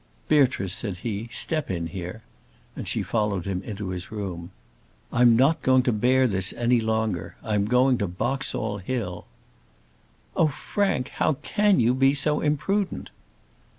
[0.27, 2.23] "Beatrice," said he, "step in here,"
[2.75, 4.49] and she followed him into his room.
[5.13, 9.27] "I'm not going to bear this any longer; I'm going to Boxall Hill."
[10.35, 11.09] "Oh, Frank!
[11.09, 13.11] how can you be so imprudent?"